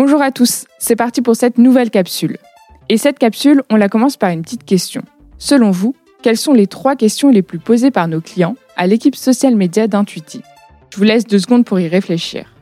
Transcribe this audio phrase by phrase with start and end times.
[0.00, 2.38] Bonjour à tous, c'est parti pour cette nouvelle capsule.
[2.88, 5.02] Et cette capsule, on la commence par une petite question.
[5.38, 9.16] Selon vous, quelles sont les trois questions les plus posées par nos clients à l'équipe
[9.16, 10.42] social média d'Intuiti?
[10.90, 12.54] Je vous laisse deux secondes pour y réfléchir.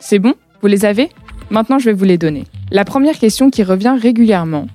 [0.00, 0.34] C'est bon?
[0.62, 1.10] Vous les avez?
[1.50, 2.42] Maintenant, je vais vous les donner.
[2.72, 4.66] La première question qui revient régulièrement,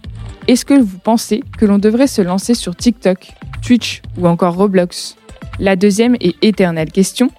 [0.47, 5.17] est-ce que vous pensez que l'on devrait se lancer sur TikTok, Twitch ou encore Roblox?
[5.59, 7.29] La deuxième et éternelle question,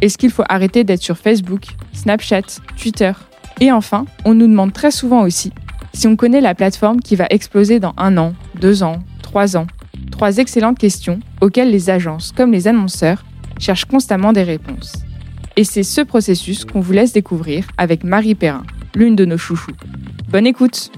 [0.00, 3.12] est-ce qu'il faut arrêter d'être sur Facebook, Snapchat, Twitter?
[3.60, 5.52] Et enfin, on nous demande très souvent aussi
[5.96, 9.66] si on connaît la plateforme qui va exploser dans un an, deux ans, trois ans.
[10.10, 13.24] Trois excellentes questions auxquelles les agences comme les annonceurs
[13.58, 14.92] cherchent constamment des réponses.
[15.56, 19.72] Et c'est ce processus qu'on vous laisse découvrir avec Marie Perrin, l'une de nos chouchous.
[20.28, 20.90] Bonne écoute.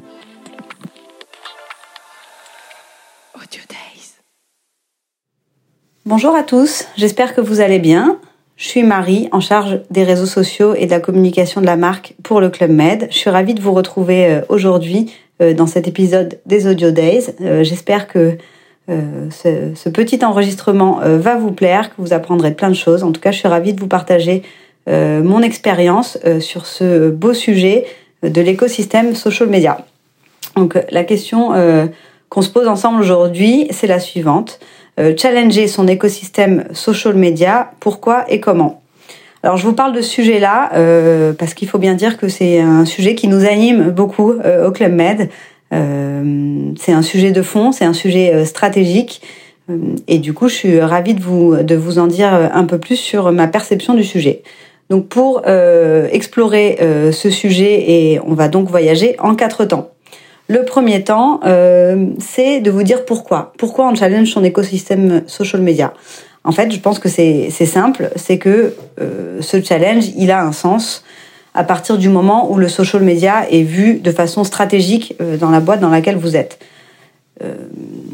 [6.04, 8.18] Bonjour à tous, j'espère que vous allez bien.
[8.58, 12.14] Je suis Marie, en charge des réseaux sociaux et de la communication de la marque
[12.24, 13.06] pour le Club Med.
[13.08, 17.26] Je suis ravie de vous retrouver euh, aujourd'hui euh, dans cet épisode des Audio Days.
[17.40, 18.36] Euh, j'espère que
[18.88, 23.04] ce, petit enregistrement va vous plaire, que vous apprendrez plein de choses.
[23.04, 24.42] En tout cas, je suis ravie de vous partager
[24.86, 27.84] mon expérience sur ce beau sujet
[28.22, 29.84] de l'écosystème social media.
[30.56, 31.52] Donc, la question
[32.30, 34.58] qu'on se pose ensemble aujourd'hui, c'est la suivante.
[34.98, 38.82] Euh, challenger son écosystème social media, pourquoi et comment.
[39.44, 42.58] Alors je vous parle de ce sujet-là euh, parce qu'il faut bien dire que c'est
[42.58, 45.28] un sujet qui nous anime beaucoup euh, au Club Med.
[45.70, 49.22] c'est un sujet de fond, c'est un sujet stratégique
[50.08, 52.96] et du coup je suis ravie de vous de vous en dire un peu plus
[52.96, 54.42] sur ma perception du sujet.
[54.88, 56.78] Donc pour explorer
[57.12, 59.90] ce sujet et on va donc voyager en quatre temps.
[60.48, 63.52] Le premier temps, euh, c'est de vous dire pourquoi.
[63.58, 65.92] Pourquoi on challenge son écosystème social media?
[66.42, 70.52] En fait, je pense que c'est simple, c'est que euh, ce challenge, il a un
[70.52, 71.04] sens
[71.52, 75.50] à partir du moment où le social media est vu de façon stratégique euh, dans
[75.50, 76.58] la boîte dans laquelle vous êtes.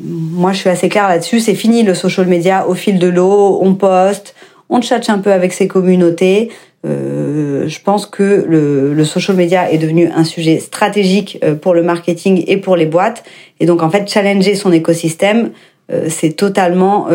[0.03, 1.39] moi, je suis assez claire là-dessus.
[1.39, 3.61] C'est fini le social media au fil de l'eau.
[3.63, 4.35] On poste,
[4.69, 6.51] on chatche un peu avec ses communautés.
[6.85, 11.73] Euh, je pense que le, le, social media est devenu un sujet stratégique euh, pour
[11.73, 13.25] le marketing et pour les boîtes.
[13.61, 15.51] Et donc, en fait, challenger son écosystème,
[15.91, 17.07] euh, c'est totalement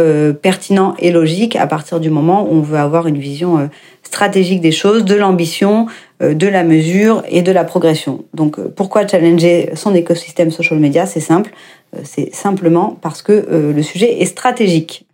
[0.41, 3.69] pertinent et logique à partir du moment où on veut avoir une vision
[4.03, 5.87] stratégique des choses, de l'ambition,
[6.21, 8.25] de la mesure et de la progression.
[8.33, 11.05] Donc, pourquoi challenger son écosystème social media?
[11.05, 11.51] C'est simple.
[12.03, 15.05] C'est simplement parce que le sujet est stratégique.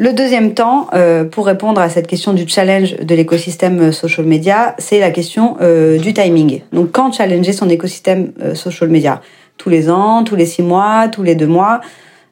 [0.00, 4.24] Le deuxième temps, euh, pour répondre à cette question du challenge de l'écosystème euh, social
[4.24, 6.60] media, c'est la question euh, du timing.
[6.72, 9.20] Donc, quand challenger son écosystème social media?
[9.56, 11.80] Tous les ans, tous les six mois, tous les deux mois?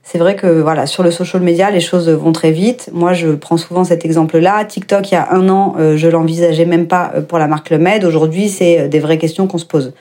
[0.04, 2.88] C'est vrai que voilà, sur le social media, les choses vont très vite.
[2.93, 4.65] Moi, je prends souvent cet exemple-là.
[4.65, 8.04] TikTok, il y a un an, je l'envisageais même pas pour la marque Le Med.
[8.04, 9.93] Aujourd'hui, c'est des vraies questions qu'on se pose.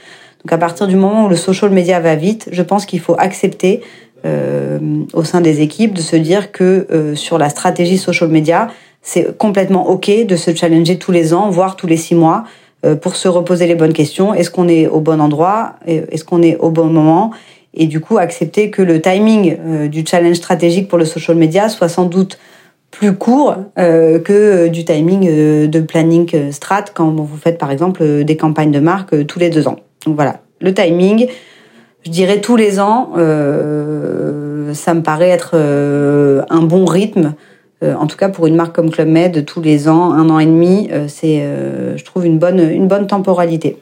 [0.45, 3.16] Donc, à partir du moment où le social media va vite, je pense qu'il faut
[3.17, 3.81] accepter
[4.25, 4.78] euh,
[5.13, 8.67] au sein des équipes de se dire que euh, sur la stratégie social media,
[9.01, 12.44] c'est complètement OK de se challenger tous les ans, voire tous les six mois,
[12.85, 14.35] euh, pour se reposer les bonnes questions.
[14.35, 15.78] Est-ce qu'on est au bon endroit?
[15.88, 17.31] Est-ce qu'on est au bon moment?
[17.73, 21.89] Et du coup, accepter que le timing du challenge stratégique pour le social media soit
[21.89, 22.38] sans doute
[22.91, 28.72] plus court que du timing de planning strat quand vous faites par exemple des campagnes
[28.72, 29.77] de marque tous les deux ans.
[30.05, 31.27] Donc voilà, le timing,
[32.05, 37.33] je dirais tous les ans, euh, ça me paraît être euh, un bon rythme.
[37.83, 40.39] Euh, en tout cas, pour une marque comme Club Med, tous les ans, un an
[40.39, 41.44] et demi, c'est,
[41.95, 43.77] je trouve, une bonne, une bonne temporalité.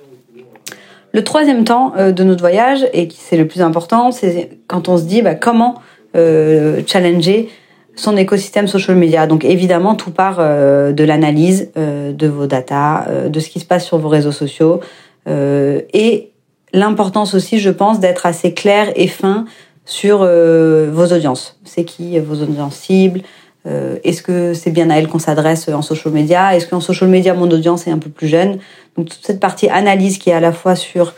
[1.11, 4.97] Le troisième temps de notre voyage, et qui c'est le plus important, c'est quand on
[4.97, 5.75] se dit bah, comment
[6.15, 7.49] challenger
[7.95, 9.27] son écosystème social media.
[9.27, 13.99] Donc évidemment, tout part de l'analyse de vos datas, de ce qui se passe sur
[13.99, 14.79] vos réseaux sociaux,
[15.27, 16.33] et
[16.73, 19.45] l'importance aussi, je pense, d'être assez clair et fin
[19.85, 21.57] sur euh, vos audiences.
[21.63, 23.21] C'est qui vos audiences cibles?
[23.65, 26.55] Euh, Est-ce que c'est bien à elles qu'on s'adresse en social media?
[26.55, 28.57] Est-ce qu'en social media, mon audience est un peu plus jeune?
[28.97, 31.13] Donc toute cette partie analyse qui est à la fois sur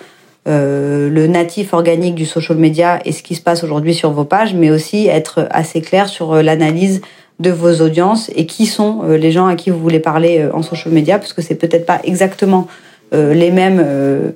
[0.47, 4.25] euh, le natif organique du social media et ce qui se passe aujourd'hui sur vos
[4.25, 7.01] pages, mais aussi être assez clair sur l'analyse
[7.39, 10.93] de vos audiences et qui sont les gens à qui vous voulez parler en social
[10.93, 12.67] media, parce que c'est peut-être pas exactement
[13.11, 14.33] les mêmes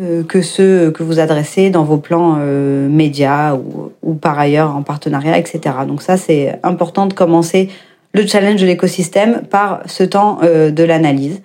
[0.00, 4.74] euh, que ceux que vous adressez dans vos plans euh, médias ou, ou, par ailleurs
[4.74, 5.60] en partenariat, etc.
[5.86, 7.68] Donc ça, c'est important de commencer
[8.12, 11.42] le challenge de l'écosystème par ce temps euh, de l'analyse.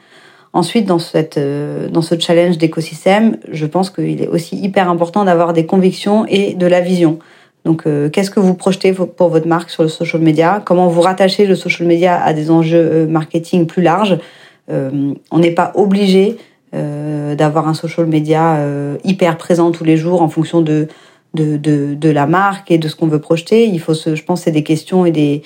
[0.51, 1.39] Ensuite, dans, cette,
[1.91, 6.55] dans ce challenge d'écosystème, je pense qu'il est aussi hyper important d'avoir des convictions et
[6.55, 7.19] de la vision.
[7.65, 10.59] Donc, qu'est-ce que vous projetez pour votre marque sur le social media?
[10.65, 14.17] Comment vous rattachez le social media à des enjeux marketing plus larges?
[14.69, 16.37] On n'est pas obligé
[16.71, 18.59] d'avoir un social media
[19.03, 20.87] hyper présent tous les jours en fonction de
[21.33, 23.65] de, de, de la marque et de ce qu'on veut projeter.
[23.65, 25.43] Il faut, se, je pense, c'est des questions et des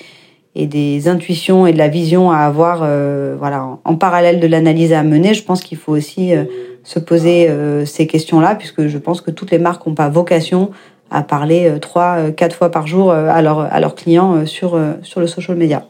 [0.56, 4.92] et des intuitions et de la vision à avoir, euh, voilà, en parallèle de l'analyse
[4.92, 5.34] à mener.
[5.34, 6.44] Je pense qu'il faut aussi euh,
[6.84, 10.70] se poser euh, ces questions-là, puisque je pense que toutes les marques n'ont pas vocation
[11.10, 15.26] à parler trois, quatre fois par jour à, leur, à leurs clients sur sur le
[15.26, 15.86] social media.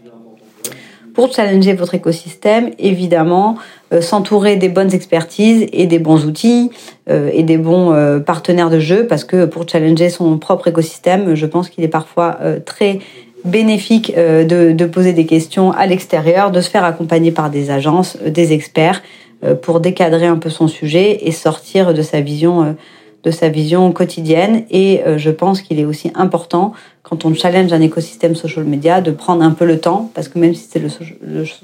[1.15, 3.57] Pour challenger votre écosystème, évidemment,
[4.01, 6.71] s'entourer des bonnes expertises et des bons outils
[7.09, 11.71] et des bons partenaires de jeu, parce que pour challenger son propre écosystème, je pense
[11.71, 12.99] qu'il est parfois très
[13.45, 17.71] bénéfique euh, de, de, poser des questions à l'extérieur, de se faire accompagner par des
[17.71, 19.03] agences, euh, des experts,
[19.45, 22.77] euh, pour décadrer un peu son sujet et sortir de sa vision,
[23.25, 24.65] de sa vision quotidienne.
[24.71, 26.73] Et je pense qu'il est aussi important,
[27.03, 30.39] quand on challenge un écosystème social media, de prendre un peu le temps, parce que
[30.39, 30.89] même si c'est le,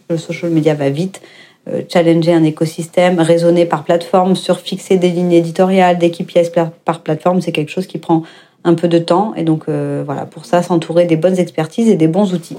[0.09, 1.21] le, social media va vite,
[1.89, 6.51] challenger un écosystème, raisonner par plateforme, surfixer des lignes éditoriales, des KPIs
[6.85, 8.23] par plateforme, c'est quelque chose qui prend
[8.65, 9.35] un peu de temps.
[9.37, 12.59] Et donc euh, voilà, pour ça, s'entourer des bonnes expertises et des bons outils.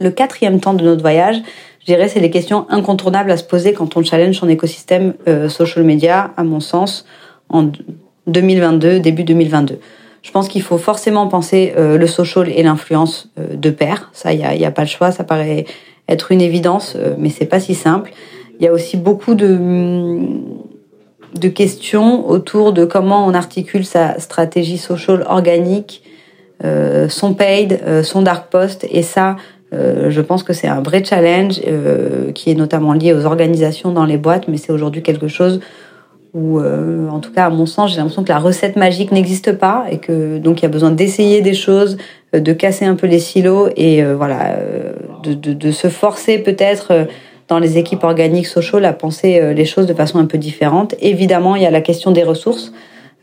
[0.00, 1.36] Le quatrième temps de notre voyage,
[1.80, 5.48] je dirais, c'est les questions incontournables à se poser quand on challenge son écosystème euh,
[5.48, 7.04] social media, à mon sens,
[7.50, 7.70] en
[8.26, 9.78] 2022, début 2022.
[10.22, 14.10] Je pense qu'il faut forcément penser euh, le social et l'influence de pair.
[14.12, 15.12] Ça, il n'y a, y a, pas le choix.
[15.12, 15.64] Ça paraît
[16.08, 18.12] être une évidence, mais c'est pas si simple.
[18.58, 19.58] Il y a aussi beaucoup de
[21.38, 26.02] de questions autour de comment on articule sa stratégie social organique,
[26.64, 28.86] euh, son paid, euh, son dark post.
[28.90, 29.36] Et ça,
[29.72, 31.60] euh, je pense que c'est un vrai challenge
[32.34, 35.60] qui est notamment lié aux organisations dans les boîtes, mais c'est aujourd'hui quelque chose
[36.34, 39.86] où, en tout cas à mon sens, j'ai l'impression que la recette magique n'existe pas
[39.90, 41.96] et que donc il y a besoin d'essayer des choses,
[42.32, 44.56] de casser un peu les silos et voilà,
[45.24, 47.08] de, de, de, se forcer peut-être
[47.50, 50.94] dans les équipes organiques social à penser euh, les choses de façon un peu différente.
[51.00, 52.72] Évidemment, il y a la question des ressources,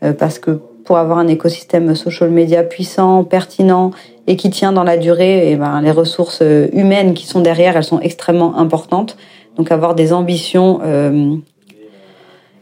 [0.04, 3.90] euh, parce que pour avoir un écosystème social media puissant, pertinent
[4.26, 7.40] et qui tient dans la durée, et eh ben, les ressources euh, humaines qui sont
[7.40, 9.16] derrière, elles sont extrêmement importantes.
[9.56, 10.80] Donc avoir des ambitions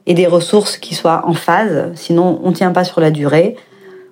[0.06, 3.56] et des ressources qui soient en phase, sinon on tient pas sur la durée.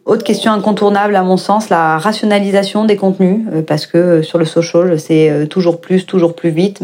[0.06, 4.37] Autre question incontournable à mon sens, la rationalisation des contenus, euh, parce que euh, sur
[4.37, 6.82] le social, c'est euh, toujours plus, toujours plus vite.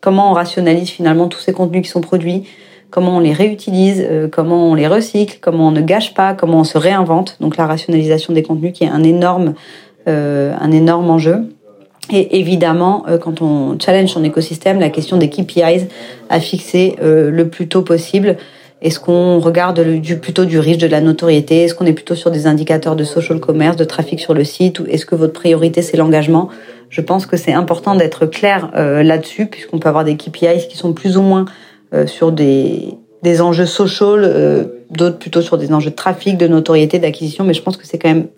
[0.00, 2.44] Comment on rationalise finalement tous ces contenus qui sont produits?
[2.90, 6.64] Comment on les réutilise Comment on les recycle Comment on ne gâche pas Comment on
[6.64, 7.36] se réinvente?
[7.40, 9.54] Donc la rationalisation des contenus qui est un énorme,
[10.06, 11.44] un énorme enjeu.
[12.12, 15.86] Et évidemment, quand on challenge son écosystème, la question des KPIs
[16.28, 18.36] à fixer le plus tôt possible.
[18.82, 21.64] Est-ce qu'on regarde du, plutôt du riche, de la notoriété?
[21.64, 24.80] Est-ce qu'on est plutôt sur des indicateurs de social commerce, de trafic sur le site?
[24.80, 26.48] Ou est-ce que votre priorité, c'est l'engagement?
[26.88, 30.78] Je pense que c'est important d'être clair euh, là-dessus, puisqu'on peut avoir des KPIs qui
[30.78, 31.44] sont plus ou moins
[31.92, 36.48] euh, sur des, des enjeux social, euh, d'autres plutôt sur des enjeux de trafic, de
[36.48, 37.44] notoriété, d'acquisition.
[37.44, 38.28] Mais je pense que c'est quand même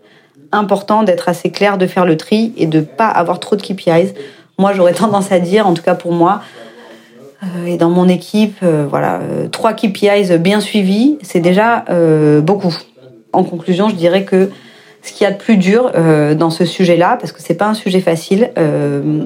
[0.52, 4.12] important d'être assez clair, de faire le tri et de pas avoir trop de KPIs.
[4.58, 6.43] Moi, j'aurais tendance à dire, en tout cas pour moi,
[7.43, 11.84] euh, et dans mon équipe, euh, voilà, euh, trois KPIs bien suivis, c'est déjà
[12.40, 12.75] beaucoup.
[13.32, 14.50] En conclusion, je dirais que
[15.02, 15.90] ce qu'il y a de plus dur
[16.37, 18.50] dans ce sujet-là, parce que c'est pas un sujet facile,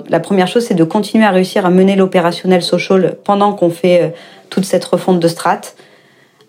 [0.09, 4.15] la première chose, c'est de continuer à réussir à mener l'opérationnel social pendant qu'on fait
[4.49, 5.61] toute cette refonte de strat.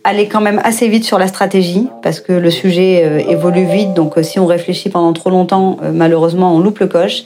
[0.10, 4.14] Aller quand même assez vite sur la stratégie, parce que le sujet évolue vite, donc
[4.22, 7.24] si on réfléchit pendant trop longtemps, malheureusement, on loupe le coche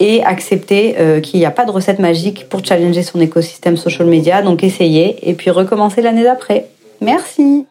[0.00, 4.08] et accepter euh, qu'il n'y a pas de recette magique pour challenger son écosystème social
[4.08, 4.42] media.
[4.42, 6.66] Donc essayez et puis recommencer l'année d'après.
[7.00, 7.66] Merci.